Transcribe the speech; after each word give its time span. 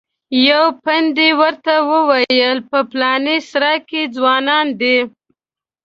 یوه 0.47 0.69
پندي 0.83 1.29
ورته 1.39 1.73
وویل 1.91 2.57
په 2.69 2.79
پلانې 2.91 3.37
سرای 3.49 3.77
کې 3.89 4.01
ځوانان 4.15 4.67
دي. 4.81 4.97